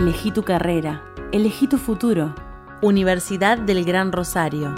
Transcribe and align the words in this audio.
Elegí 0.00 0.30
tu 0.30 0.44
carrera, 0.44 1.02
elegí 1.30 1.66
tu 1.66 1.76
futuro. 1.76 2.34
Universidad 2.80 3.58
del 3.58 3.84
Gran 3.84 4.12
Rosario. 4.12 4.74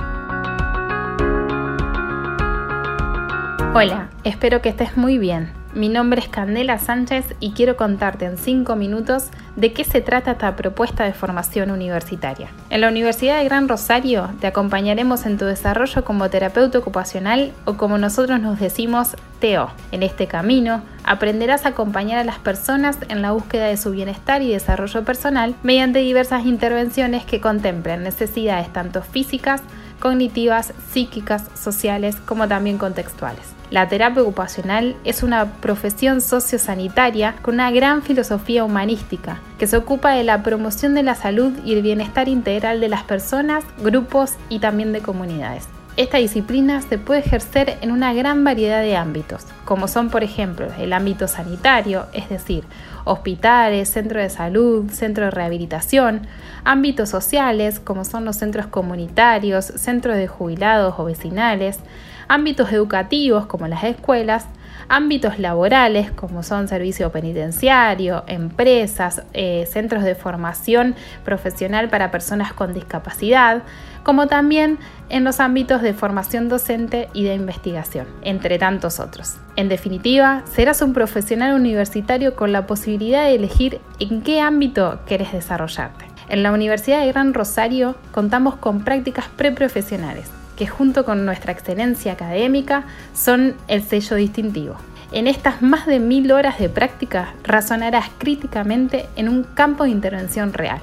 Hola, 3.73 4.09
espero 4.25 4.61
que 4.61 4.71
estés 4.71 4.97
muy 4.97 5.19
bien. 5.19 5.53
Mi 5.75 5.89
nombre 5.89 6.21
es 6.21 6.29
Candela 6.29 6.81
Sánchez 6.81 7.37
y 7.39 7.53
quiero 7.53 7.77
contarte 7.77 8.25
en 8.25 8.37
5 8.37 8.75
minutos 8.75 9.29
de 9.55 9.73
qué 9.73 9.85
se 9.85 10.01
trata 10.01 10.33
esta 10.33 10.57
propuesta 10.57 11.05
de 11.05 11.13
formación 11.13 11.71
universitaria. 11.71 12.49
En 12.69 12.81
la 12.81 12.89
Universidad 12.89 13.39
de 13.39 13.45
Gran 13.45 13.69
Rosario 13.69 14.29
te 14.41 14.49
acompañaremos 14.49 15.25
en 15.25 15.39
tu 15.39 15.45
desarrollo 15.45 16.05
como 16.05 16.31
terapeuta 16.31 16.79
ocupacional 16.79 17.53
o 17.65 17.77
como 17.77 17.97
nosotros 17.97 18.41
nos 18.41 18.59
decimos 18.59 19.17
TO. 19.41 19.71
En 19.93 20.03
este 20.03 20.27
camino 20.27 20.83
aprenderás 21.05 21.67
a 21.67 21.71
acompañar 21.71 22.19
a 22.19 22.25
las 22.25 22.39
personas 22.39 22.99
en 23.09 23.23
la 23.23 23.33
búsqueda 23.33 23.67
de 23.67 23.77
su 23.77 23.91
bienestar 23.91 24.43
y 24.43 24.51
desarrollo 24.51 25.05
personal 25.05 25.55
mediante 25.63 26.01
diversas 26.01 26.45
intervenciones 26.47 27.25
que 27.25 27.41
contemplen 27.41 28.03
necesidades 28.03 28.73
tanto 28.73 29.03
físicas, 29.03 29.63
cognitivas, 30.01 30.73
psíquicas, 30.93 31.45
sociales 31.55 32.17
como 32.27 32.49
también 32.49 32.79
contextuales. 32.79 33.53
La 33.71 33.89
terapia 33.89 34.23
ocupacional 34.23 34.97
es 35.03 35.23
una 35.23 35.47
profesión 35.47 36.21
sociosanitaria 36.21 37.37
con 37.41 37.55
una 37.55 37.71
gran 37.71 38.03
filosofía 38.03 38.65
humanística 38.65 39.41
que 39.59 39.67
se 39.67 39.79
ocupa 39.79 40.13
de 40.13 40.25
la 40.25 40.43
promoción 40.43 40.95
de 40.95 41.03
la 41.03 41.15
salud 41.15 41.53
y 41.65 41.73
el 41.73 41.83
bienestar 41.83 42.29
integral 42.29 42.81
de 42.81 42.91
las 42.91 43.03
personas, 43.05 43.65
grupos 43.83 44.33
y 44.51 44.59
también 44.59 44.93
de 44.93 45.01
comunidades. 45.01 45.69
Esta 45.99 46.17
disciplina 46.17 46.81
se 46.81 46.97
puede 46.97 47.21
ejercer 47.21 47.77
en 47.83 47.93
una 47.93 48.15
gran 48.15 48.45
variedad 48.45 48.81
de 48.81 48.97
ámbitos, 48.97 49.45
como 49.67 49.89
son 49.89 50.09
por 50.09 50.25
ejemplo 50.25 50.69
el 50.79 50.95
ámbito 50.95 51.29
sanitario, 51.29 52.07
es 52.15 52.31
decir, 52.31 52.65
hospitales, 53.05 53.91
centros 53.91 54.23
de 54.23 54.31
salud, 54.31 54.91
centros 54.91 55.27
de 55.27 55.31
rehabilitación, 55.33 56.27
ámbitos 56.65 57.11
sociales, 57.11 57.79
como 57.79 58.07
son 58.07 58.25
los 58.25 58.37
centros 58.37 58.69
comunitarios, 58.69 59.67
centros 59.67 60.17
de 60.17 60.29
jubilados 60.29 60.95
o 60.97 61.05
vecinales, 61.05 61.79
ámbitos 62.27 62.73
educativos 62.73 63.45
como 63.45 63.69
las 63.69 63.85
escuelas, 63.85 64.47
ámbitos 64.89 65.39
laborales 65.39 66.11
como 66.11 66.43
son 66.43 66.69
servicio 66.69 67.11
penitenciario, 67.13 68.25
empresas, 68.27 69.23
eh, 69.33 69.67
centros 69.71 70.05
de 70.05 70.15
formación 70.15 70.95
profesional 71.25 71.89
para 71.89 72.11
personas 72.11 72.53
con 72.53 72.73
discapacidad, 72.73 73.63
como 74.03 74.27
también 74.27 74.79
en 75.09 75.25
los 75.25 75.41
ámbitos 75.41 75.83
de 75.83 75.95
formación 75.95 76.49
docente 76.49 77.09
y 77.13 77.25
de 77.25 77.35
investigación, 77.35 78.07
entre 78.23 78.59
tantos 78.59 79.01
otros. 79.01 79.37
En 79.57 79.69
definitiva, 79.69 80.43
serás 80.47 80.83
un 80.83 80.93
profesional 80.93 81.55
universitario 81.55 82.35
con 82.35 82.53
la 82.53 82.67
posibilidad 82.67 83.25
de 83.25 83.35
elegir 83.35 83.81
en 84.01 84.23
qué 84.23 84.41
ámbito 84.41 85.01
quieres 85.07 85.33
desarrollarte. 85.33 86.07
En 86.29 86.43
la 86.43 86.53
Universidad 86.53 87.01
de 87.01 87.13
Gran 87.13 87.35
Rosario 87.35 87.97
contamos 88.13 88.57
con 88.57 88.85
prácticas 88.85 89.27
preprofesionales 89.37 90.42
que 90.57 90.67
junto 90.67 91.05
con 91.05 91.25
nuestra 91.25 91.53
excelencia 91.53 92.13
académica 92.13 92.85
son 93.15 93.55
el 93.69 93.83
sello 93.83 94.17
distintivo. 94.17 94.77
En 95.13 95.27
estas 95.27 95.61
más 95.61 95.87
de 95.87 96.01
mil 96.01 96.33
horas 96.33 96.59
de 96.59 96.71
práctica 96.71 97.35
razonarás 97.45 98.07
críticamente 98.19 99.07
en 99.17 99.29
un 99.29 99.45
campo 99.45 99.85
de 99.85 99.91
intervención 99.91 100.53
real. 100.55 100.81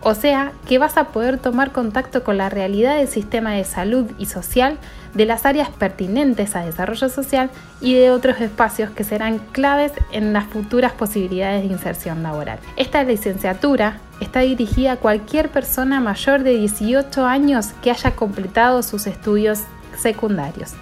O 0.00 0.14
sea, 0.14 0.52
que 0.68 0.78
vas 0.78 0.96
a 0.96 1.08
poder 1.08 1.38
tomar 1.38 1.72
contacto 1.72 2.22
con 2.22 2.38
la 2.38 2.48
realidad 2.48 2.96
del 2.96 3.08
sistema 3.08 3.52
de 3.52 3.64
salud 3.64 4.06
y 4.18 4.26
social, 4.26 4.78
de 5.14 5.26
las 5.26 5.44
áreas 5.46 5.68
pertinentes 5.68 6.54
a 6.54 6.64
desarrollo 6.64 7.08
social 7.08 7.50
y 7.80 7.94
de 7.94 8.10
otros 8.10 8.40
espacios 8.40 8.90
que 8.90 9.04
serán 9.04 9.38
claves 9.52 9.92
en 10.12 10.32
las 10.32 10.44
futuras 10.44 10.92
posibilidades 10.92 11.62
de 11.62 11.72
inserción 11.72 12.22
laboral. 12.22 12.58
Esta 12.76 13.02
licenciatura 13.02 13.98
está 14.20 14.40
dirigida 14.40 14.92
a 14.92 14.96
cualquier 14.96 15.50
persona 15.50 16.00
mayor 16.00 16.42
de 16.42 16.54
18 16.54 17.24
años 17.26 17.68
que 17.82 17.90
haya 17.90 18.16
completado 18.16 18.82
sus 18.82 19.06
estudios 19.06 19.60
secundarios. 19.96 20.74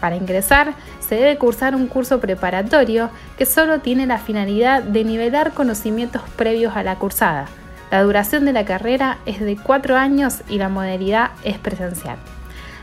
Para 0.00 0.16
ingresar, 0.16 0.74
se 1.00 1.16
debe 1.16 1.36
cursar 1.36 1.76
un 1.76 1.86
curso 1.86 2.20
preparatorio 2.20 3.10
que 3.36 3.44
solo 3.44 3.80
tiene 3.80 4.06
la 4.06 4.18
finalidad 4.18 4.82
de 4.82 5.04
nivelar 5.04 5.52
conocimientos 5.52 6.22
previos 6.36 6.74
a 6.74 6.82
la 6.82 6.96
cursada. 6.96 7.46
La 7.90 8.02
duración 8.02 8.44
de 8.44 8.52
la 8.52 8.64
carrera 8.64 9.18
es 9.26 9.40
de 9.40 9.56
4 9.56 9.96
años 9.96 10.42
y 10.48 10.58
la 10.58 10.68
modalidad 10.68 11.32
es 11.44 11.58
presencial. 11.58 12.16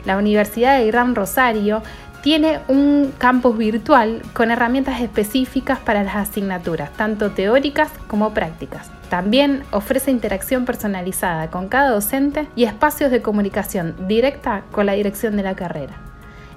La 0.06 0.18
Universidad 0.18 0.78
de 0.78 0.88
Gran 0.88 1.16
Rosario 1.16 1.81
tiene 2.22 2.60
un 2.68 3.14
campus 3.18 3.58
virtual 3.58 4.22
con 4.34 4.52
herramientas 4.52 5.02
específicas 5.02 5.80
para 5.80 6.04
las 6.04 6.16
asignaturas, 6.16 6.92
tanto 6.94 7.32
teóricas 7.32 7.92
como 8.08 8.34
prácticas. 8.34 8.90
También 9.10 9.64
ofrece 9.72 10.12
interacción 10.12 10.66
personalizada 10.66 11.50
con 11.50 11.70
cada 11.70 11.90
docente 11.90 12.48
y 12.56 12.66
espacios 12.66 13.12
de 13.12 13.22
comunicación 13.22 13.96
directa 14.08 14.64
con 14.72 14.86
la 14.86 14.94
dirección 14.94 15.38
de 15.38 15.44
la 15.44 15.56
carrera. 15.56 16.06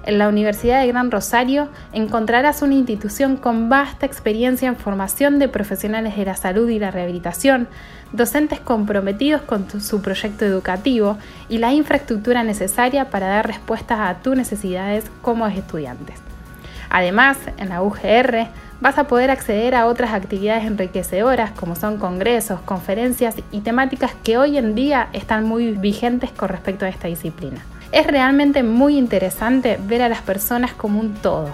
En 0.03 0.17
la 0.17 0.29
Universidad 0.29 0.81
de 0.81 0.87
Gran 0.87 1.11
Rosario 1.11 1.69
encontrarás 1.93 2.63
una 2.63 2.73
institución 2.73 3.37
con 3.37 3.69
vasta 3.69 4.07
experiencia 4.07 4.67
en 4.67 4.75
formación 4.75 5.37
de 5.37 5.47
profesionales 5.47 6.15
de 6.17 6.25
la 6.25 6.35
salud 6.35 6.67
y 6.69 6.79
la 6.79 6.89
rehabilitación, 6.89 7.67
docentes 8.11 8.59
comprometidos 8.59 9.43
con 9.43 9.69
su 9.79 10.01
proyecto 10.01 10.43
educativo 10.43 11.17
y 11.49 11.59
la 11.59 11.71
infraestructura 11.73 12.43
necesaria 12.43 13.11
para 13.11 13.27
dar 13.27 13.45
respuestas 13.45 13.99
a 13.99 14.15
tus 14.23 14.35
necesidades 14.35 15.05
como 15.21 15.45
estudiantes. 15.47 16.19
Además, 16.89 17.37
en 17.57 17.69
la 17.69 17.83
UGR 17.83 18.47
vas 18.81 18.97
a 18.97 19.05
poder 19.05 19.29
acceder 19.29 19.75
a 19.75 19.85
otras 19.85 20.13
actividades 20.13 20.65
enriquecedoras 20.65 21.51
como 21.51 21.75
son 21.75 21.97
congresos, 21.97 22.59
conferencias 22.61 23.35
y 23.51 23.61
temáticas 23.61 24.13
que 24.23 24.39
hoy 24.39 24.57
en 24.57 24.73
día 24.73 25.09
están 25.13 25.45
muy 25.45 25.73
vigentes 25.73 26.31
con 26.31 26.49
respecto 26.49 26.85
a 26.85 26.89
esta 26.89 27.07
disciplina. 27.07 27.61
Es 27.91 28.07
realmente 28.07 28.63
muy 28.63 28.97
interesante 28.97 29.77
ver 29.85 30.01
a 30.01 30.07
las 30.07 30.21
personas 30.21 30.73
como 30.73 30.97
un 30.99 31.13
todo, 31.15 31.49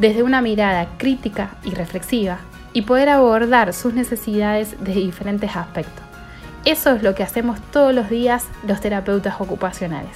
desde 0.00 0.24
una 0.24 0.40
mirada 0.40 0.88
crítica 0.98 1.50
y 1.62 1.70
reflexiva, 1.70 2.38
y 2.72 2.82
poder 2.82 3.08
abordar 3.08 3.72
sus 3.72 3.94
necesidades 3.94 4.82
de 4.82 4.94
diferentes 4.94 5.54
aspectos. 5.56 6.04
Eso 6.64 6.90
es 6.92 7.04
lo 7.04 7.14
que 7.14 7.22
hacemos 7.22 7.60
todos 7.70 7.94
los 7.94 8.10
días 8.10 8.48
los 8.66 8.80
terapeutas 8.80 9.40
ocupacionales. 9.40 10.10